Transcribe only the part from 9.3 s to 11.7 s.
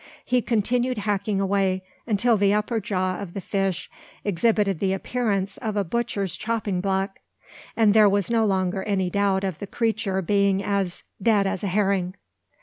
of the creature being as "dead as a